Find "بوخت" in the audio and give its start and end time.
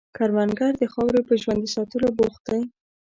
2.17-2.41